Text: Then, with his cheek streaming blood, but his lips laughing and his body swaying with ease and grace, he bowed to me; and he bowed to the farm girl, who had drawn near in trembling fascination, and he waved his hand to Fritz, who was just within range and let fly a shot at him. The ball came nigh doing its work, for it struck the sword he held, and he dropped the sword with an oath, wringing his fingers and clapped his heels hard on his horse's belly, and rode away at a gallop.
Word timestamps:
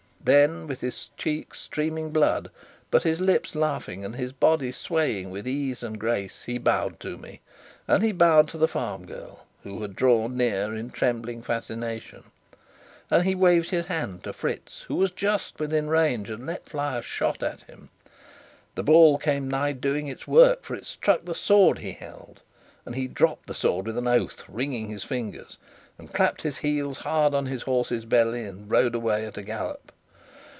Then, 0.23 0.67
with 0.67 0.81
his 0.81 1.09
cheek 1.17 1.55
streaming 1.55 2.11
blood, 2.11 2.51
but 2.91 3.01
his 3.01 3.19
lips 3.19 3.55
laughing 3.55 4.05
and 4.05 4.15
his 4.15 4.31
body 4.31 4.71
swaying 4.71 5.31
with 5.31 5.47
ease 5.47 5.81
and 5.81 5.99
grace, 5.99 6.43
he 6.43 6.59
bowed 6.59 6.99
to 6.99 7.17
me; 7.17 7.41
and 7.87 8.03
he 8.03 8.11
bowed 8.11 8.47
to 8.49 8.59
the 8.59 8.67
farm 8.67 9.07
girl, 9.07 9.47
who 9.63 9.81
had 9.81 9.95
drawn 9.95 10.37
near 10.37 10.75
in 10.75 10.91
trembling 10.91 11.41
fascination, 11.41 12.25
and 13.09 13.23
he 13.23 13.33
waved 13.33 13.71
his 13.71 13.87
hand 13.87 14.23
to 14.25 14.31
Fritz, 14.31 14.83
who 14.83 14.93
was 14.93 15.09
just 15.11 15.59
within 15.59 15.89
range 15.89 16.29
and 16.29 16.45
let 16.45 16.69
fly 16.69 16.99
a 16.99 17.01
shot 17.01 17.41
at 17.41 17.61
him. 17.61 17.89
The 18.75 18.83
ball 18.83 19.17
came 19.17 19.47
nigh 19.49 19.71
doing 19.71 20.07
its 20.07 20.27
work, 20.27 20.61
for 20.61 20.75
it 20.75 20.85
struck 20.85 21.25
the 21.25 21.33
sword 21.33 21.79
he 21.79 21.93
held, 21.93 22.43
and 22.85 22.93
he 22.93 23.07
dropped 23.07 23.47
the 23.47 23.55
sword 23.55 23.87
with 23.87 23.97
an 23.97 24.07
oath, 24.07 24.43
wringing 24.47 24.89
his 24.89 25.03
fingers 25.03 25.57
and 25.97 26.13
clapped 26.13 26.43
his 26.43 26.59
heels 26.59 26.99
hard 26.99 27.33
on 27.33 27.47
his 27.47 27.63
horse's 27.63 28.05
belly, 28.05 28.43
and 28.43 28.69
rode 28.69 28.93
away 28.93 29.25
at 29.25 29.35
a 29.39 29.41
gallop. 29.41 29.91